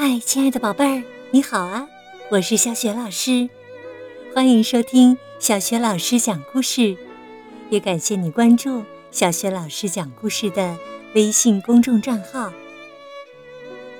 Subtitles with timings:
[0.00, 1.02] 嗨，亲爱的宝贝儿，
[1.32, 1.88] 你好啊！
[2.30, 3.48] 我是小雪老师，
[4.32, 6.96] 欢迎收听小雪老师讲故事，
[7.68, 10.76] 也感谢你关注小雪老师讲故事的
[11.16, 12.52] 微信公众账号。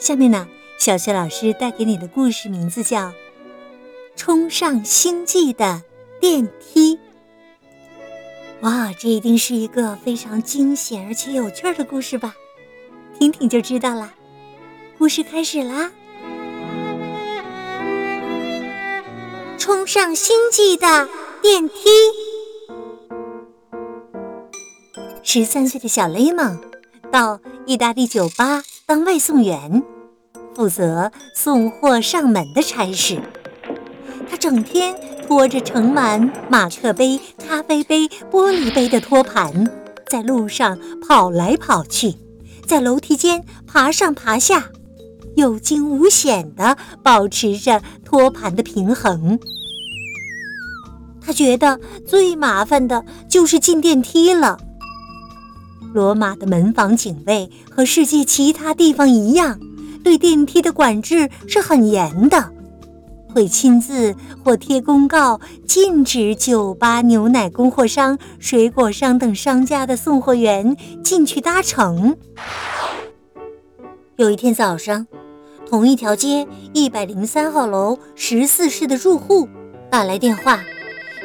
[0.00, 0.48] 下面呢，
[0.78, 3.10] 小雪老师带给你的故事名字叫
[4.16, 5.80] 《冲上星际的
[6.20, 6.96] 电梯》。
[8.62, 12.34] 哇，这一定是一个非常惊险而且有趣的故事吧？
[13.16, 14.12] 听听就知道啦。
[15.04, 15.90] 故事开始啦！
[19.58, 21.06] 冲上星际的
[21.42, 21.74] 电梯。
[25.22, 26.58] 十三岁的小雷蒙
[27.12, 29.82] 到意大利酒吧当外送员，
[30.56, 33.20] 负责送货上门的差事。
[34.30, 39.70] 他整天拖着盛满马克杯、咖啡杯、玻璃杯的托盘，
[40.06, 42.14] 在路上跑来跑去，
[42.66, 44.70] 在楼梯间爬上爬下。
[45.36, 49.38] 有惊无险地保持着托盘的平衡。
[51.20, 54.58] 他觉得最麻烦的就是进电梯了。
[55.94, 59.58] 罗马的门房警卫和世界其他地方一样，
[60.02, 62.52] 对电梯的管制是很严的，
[63.32, 64.14] 会亲自
[64.44, 72.16] 或贴公告禁止酒吧、牛奶供货商、水果商等商家的送货员进去搭乘。
[74.16, 75.06] 有一天早上。
[75.68, 79.48] 同一条街一百零三号楼十四室的住户
[79.90, 80.60] 打来电话，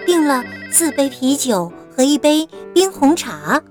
[0.06, 3.62] 订了四杯啤酒和一杯冰红茶。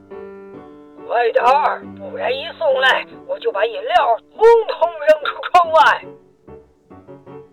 [1.07, 6.05] 快点儿，不然一送来我就把饮料通通扔出窗外。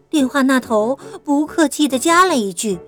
[0.09, 2.79] 电话那头不客气地加了一句：“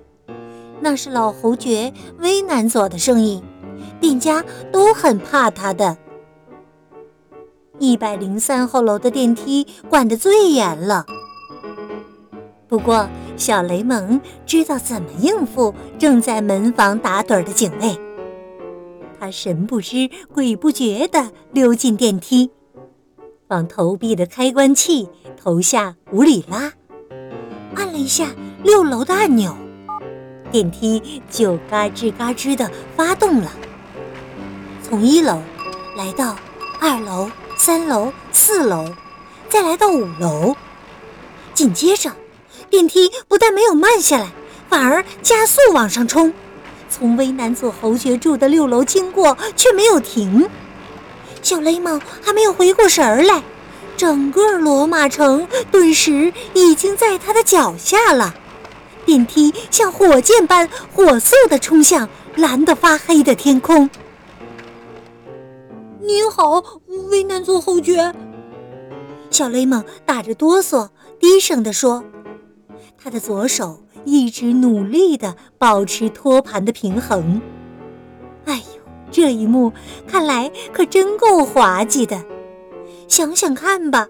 [0.81, 3.43] 那是老侯爵威南佐的生意，
[3.99, 5.97] 店家都很怕他的。”
[7.79, 11.05] 一百零三号楼的电梯管得最严了，
[12.67, 17.97] 不过小雷蒙知道怎么应付正在门房打盹的警卫。
[19.19, 22.51] 他神不知鬼不觉地溜进电梯，
[23.47, 25.07] 往投币的开关器
[25.39, 26.71] 投下五里拉，
[27.75, 28.27] 按了一下
[28.63, 29.55] 六楼的按钮，
[30.51, 33.51] 电梯就嘎吱嘎吱地发动了，
[34.81, 35.39] 从一楼
[35.95, 36.35] 来到
[36.81, 37.29] 二楼。
[37.57, 38.85] 三楼、四楼，
[39.49, 40.55] 再来到五楼，
[41.53, 42.11] 紧接着，
[42.69, 44.31] 电梯不但没有慢下来，
[44.69, 46.31] 反而加速往上冲，
[46.89, 50.47] 从威南佐侯爵住的六楼经过，却没有停。
[51.41, 53.41] 小雷蒙还没有回过神儿来，
[53.97, 58.35] 整个罗马城顿时已经在他的脚下了。
[59.05, 63.89] 电梯像火箭般火速地冲向蓝得发黑的天空。
[65.99, 66.63] 您好，
[67.09, 68.13] 危难座侯爵。
[69.31, 72.03] 小雷蒙打着哆嗦，低声地说
[72.97, 77.41] ：“他的左手一直努力地保持托盘的平衡。”
[78.45, 78.81] 哎呦，
[79.11, 79.73] 这一幕
[80.07, 82.23] 看来可真够滑稽的。
[83.07, 84.07] 想想看吧，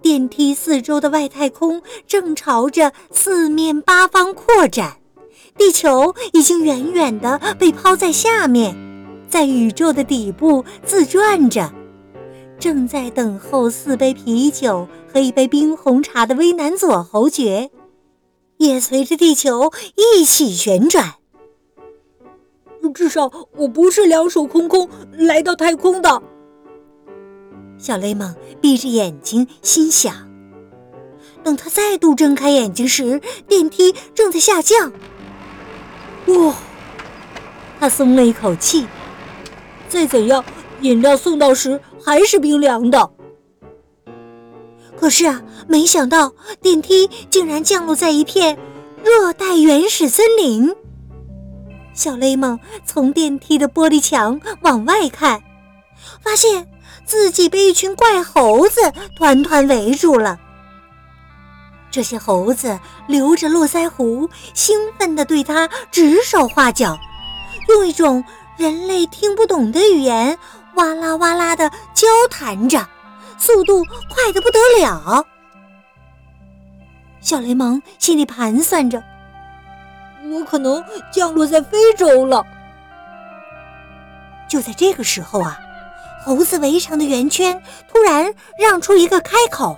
[0.00, 4.98] 电梯四周的外太空正朝着四面八方扩展，
[5.58, 8.93] 地球已经远远地被抛在下面。
[9.34, 11.72] 在宇宙的底部自转着，
[12.56, 17.68] 正在等候四杯啤酒和一杯冰红茶的威南佐侯爵，
[18.58, 21.14] 也随着地球一起旋转。
[22.94, 26.22] 至少我不是两手空空来到太空的。
[27.76, 30.14] 小雷蒙闭着眼睛心想。
[31.42, 34.92] 等他再度睁开眼睛时，电梯正在下降。
[36.26, 36.54] 哇！
[37.80, 38.86] 他松了一口气。
[39.94, 40.44] 再怎样，
[40.80, 43.08] 饮料送到时还是冰凉的。
[44.96, 48.58] 可是啊，没想到电梯竟然降落在一片
[49.04, 50.74] 热带原始森林。
[51.92, 55.40] 小雷蒙从电梯的玻璃墙往外看，
[56.20, 56.66] 发现
[57.04, 58.80] 自己被一群怪猴子
[59.16, 60.40] 团团围住了。
[61.92, 66.98] 这些猴子留着络腮胡，兴奋地对他指手画脚，
[67.68, 68.24] 用一种。
[68.56, 70.38] 人类听不懂的语言，
[70.74, 72.86] 哇啦哇啦的交谈着，
[73.36, 75.26] 速度快得不得了。
[77.20, 79.02] 小雷蒙心里盘算着
[80.30, 82.44] ：“我可能降落在非洲了。”
[84.48, 85.58] 就在这个时候啊，
[86.24, 87.60] 猴子围成的圆圈
[87.90, 89.76] 突然让出一个开口，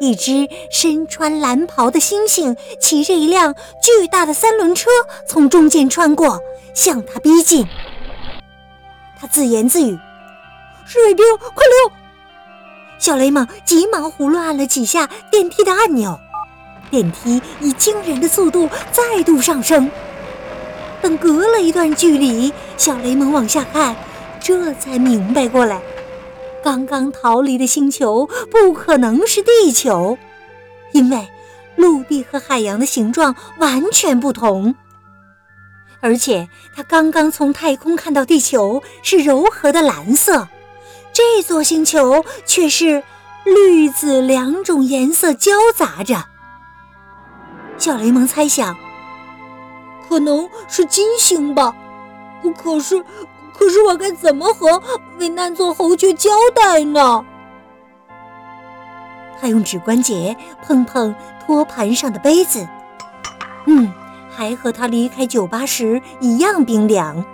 [0.00, 4.90] 一只身穿蓝袍的猩猩骑着一辆巨大的三轮车
[5.26, 6.40] 从中间穿过。
[6.74, 7.66] 向他逼近，
[9.18, 9.98] 他自言自语
[10.86, 11.92] ：“水兵，快溜！”
[13.00, 16.20] 小雷蒙急忙胡乱按了几下电梯的按钮，
[16.88, 19.90] 电梯以惊人的速度再度上升。
[21.02, 23.96] 等隔了一段距离，小雷蒙往下看，
[24.38, 25.80] 这才明白过来，
[26.62, 30.18] 刚刚逃离的星球不可能是地球，
[30.92, 31.28] 因为
[31.76, 34.74] 陆地和海洋的形状完全不同。
[36.00, 40.48] 而且他刚刚从太空看到地球是柔和的蓝色，
[41.12, 43.02] 这座星球却是
[43.44, 46.26] 绿紫两种颜色交杂着。
[47.78, 48.76] 小雷蒙猜想，
[50.08, 51.74] 可能是金星吧。
[52.56, 53.04] 可是，
[53.58, 54.80] 可是我该怎么和
[55.18, 57.24] 维难佐侯爵交代呢？
[59.40, 61.14] 他用指关节碰碰
[61.44, 62.66] 托盘上的杯子，
[63.66, 63.92] 嗯。
[64.30, 67.24] 还和他离开酒吧时一样冰凉。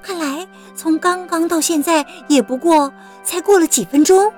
[0.00, 2.92] 看来从刚刚到现在也不过
[3.24, 4.32] 才过了几分钟。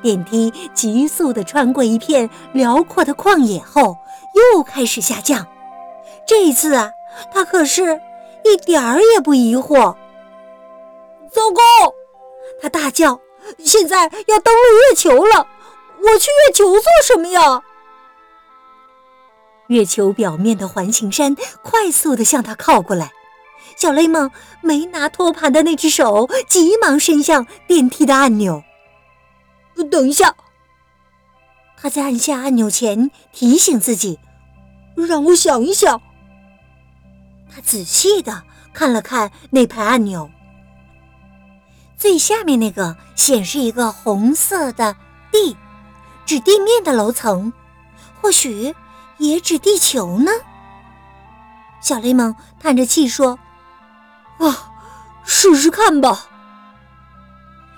[0.00, 3.96] 电梯急速地穿过一片辽阔的旷野后，
[4.54, 5.44] 又开始下降。
[6.24, 6.92] 这一次啊，
[7.32, 8.00] 他可是
[8.44, 9.96] 一点儿也不疑惑。
[11.30, 11.62] 糟糕！
[12.60, 13.20] 他大叫
[13.64, 15.46] ：“现在要登陆月球了！
[16.00, 17.62] 我去月球做什么呀？”
[19.68, 23.12] 月球表面的环形山快速地向他靠过来，
[23.76, 24.30] 小雷蒙
[24.62, 28.62] 没拿托盘的那只手急忙伸向电梯的按钮。
[29.90, 30.34] 等一下，
[31.76, 34.18] 他在按下按钮前提醒自己，
[34.96, 36.00] 让我想一想。
[37.62, 40.30] 仔细地看了看那排按钮，
[41.96, 44.96] 最下面那个显示一个红色的
[45.30, 45.56] D，
[46.26, 47.52] 指地面的楼层，
[48.20, 48.74] 或许。
[49.20, 50.30] 也指地球呢？
[51.80, 53.36] 小雷蒙叹着气说
[54.38, 54.70] ：“啊，
[55.24, 56.28] 试试看吧。”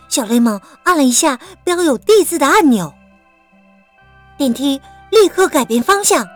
[0.07, 2.93] 小雷蒙按了一下标有 “D” 字的按钮，
[4.37, 6.29] 电梯立刻改变方向，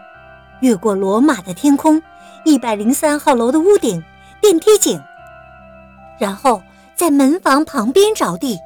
[0.62, 2.02] 越过罗马的天空，
[2.44, 4.02] 一百零三号楼的屋顶，
[4.40, 5.00] 电梯井，
[6.18, 6.62] 然后
[6.94, 8.58] 在门房旁边着地。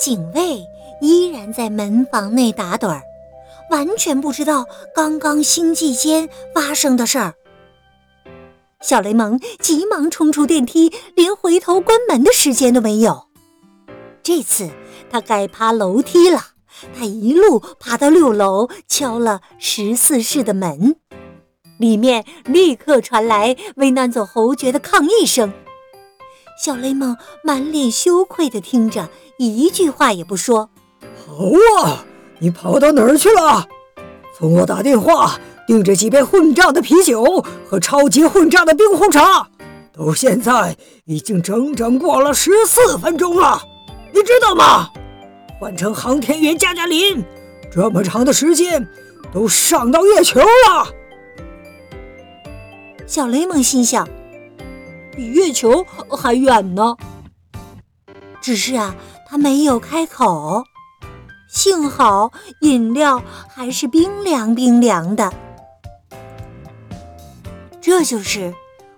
[0.00, 0.66] 警卫
[1.00, 3.02] 依然在门房内打盹儿。
[3.70, 7.34] 完全不知道刚刚星际间发生的事儿。
[8.82, 13.26] 小雷蒙急忙冲出电梯，连回头关门的时间都没有。
[14.22, 14.70] 这次
[15.10, 16.40] 他该爬楼梯了。
[16.96, 20.96] 他一路爬到六楼，敲了十四室的门，
[21.78, 25.52] 里面立刻传来维南佐侯爵的抗议声。
[26.62, 30.70] 小雷蒙满脸羞愧地听着，一句话也不说。
[31.26, 31.34] 好
[31.82, 32.04] 啊。
[32.40, 33.64] 你跑到哪儿去了？
[34.36, 35.38] 从我打电话
[35.68, 39.48] 订这几杯混账的啤酒和超级混账的冰红茶，
[39.96, 40.76] 到现在
[41.06, 43.62] 已经整整过了十四分钟了，
[44.12, 44.90] 你知道吗？
[45.60, 47.24] 换成航天员加加林，
[47.72, 48.86] 这么长的时间
[49.32, 50.86] 都上到月球了。
[53.06, 54.08] 小雷蒙心想，
[55.14, 56.96] 比月球还远呢。
[58.40, 58.94] 只是啊，
[59.28, 60.64] 他没有开口。
[61.48, 65.32] 幸好饮料还是冰凉冰凉的，
[67.80, 68.52] 这就是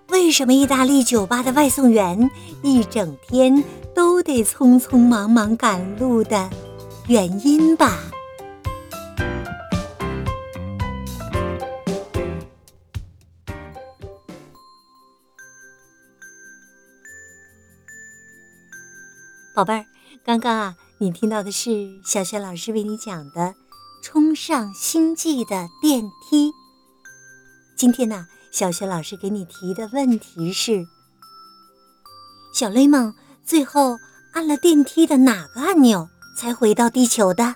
[0.09, 2.31] 为什么意大利酒吧的外送员
[2.63, 3.63] 一整天
[3.93, 6.49] 都得匆匆忙忙赶路的
[7.07, 7.99] 原因吧。
[19.57, 19.85] 宝贝儿，
[20.23, 20.75] 刚刚啊。
[20.99, 23.41] 你听到的是小雪老师为你讲的
[24.03, 26.49] 《冲上星际的电梯》。
[27.75, 30.85] 今天呢，小雪老师给你提的问题是：
[32.53, 33.97] 小雷蒙最后
[34.33, 37.55] 按了电梯的哪个按钮才回到地球的？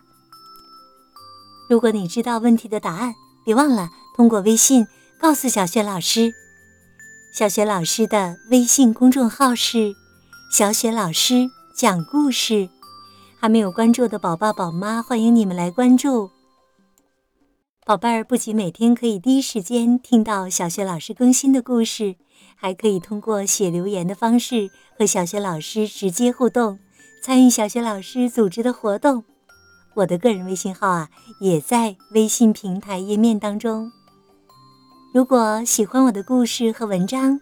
[1.70, 3.14] 如果你知道问题的答案，
[3.46, 4.88] 别忘了通过微信
[5.20, 6.34] 告诉小雪老师。
[7.32, 9.94] 小雪老师的微信公众号是
[10.52, 11.48] “小雪老师
[11.82, 12.70] 讲故事”。
[13.42, 16.30] 还没有关注的宝爸宝妈，欢迎你们来关注。
[17.84, 22.18] 宝贝儿不仅每天可以第一时间听到小学老师更新的故事，
[22.56, 26.78] 还可以通过写留言的方式和小学老师直接互动，
[27.24, 29.24] 参与小学老师组织的活动。
[29.96, 31.10] 我的个人微信号啊，
[31.40, 33.92] 也在微信平台页面当中。
[35.16, 37.42] 如果喜欢我的故事和文章，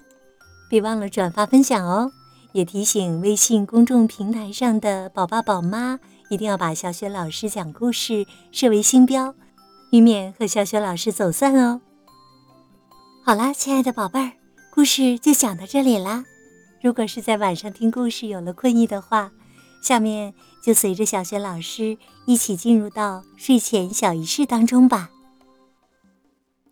[0.69, 2.09] 别忘了转发分享哦。
[2.51, 9.35] 也提醒微信公众平台上的宝爸宝妈，一定要把小雪老师讲故事设为星标，
[9.91, 11.81] 以免和小雪老师走散哦。
[13.23, 14.31] 好啦，亲爱的宝贝儿，
[14.73, 16.25] 故事就讲到这里啦。
[16.81, 19.31] 如果是在晚上听故事有了困意的话，
[19.83, 25.11] 下面就随着小雪老师一起进入到睡前小仪式当中吧。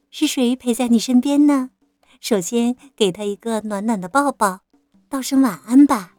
[0.09, 1.69] 是谁陪在你身边呢？
[2.19, 4.61] 首先给他一个暖暖的抱抱，
[5.09, 6.11] 道声晚安吧。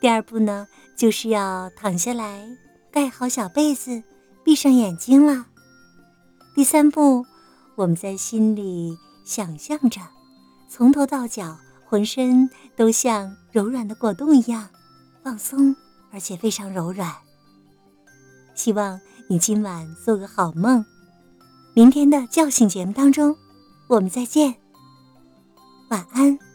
[0.00, 0.66] 第二步呢，
[0.96, 2.44] 就是要躺下来，
[2.90, 4.02] 盖好小被子，
[4.44, 5.46] 闭上眼睛了。
[6.54, 7.24] 第三步，
[7.76, 10.00] 我们在心里想象着，
[10.68, 11.56] 从头到脚，
[11.86, 14.68] 浑身都像柔软的果冻一样
[15.22, 15.74] 放松，
[16.12, 17.14] 而且非常柔软。
[18.54, 20.84] 希望你今晚做个好梦。
[21.74, 23.36] 明天的叫醒节目当中，
[23.88, 24.56] 我们再见。
[25.90, 26.47] 晚安。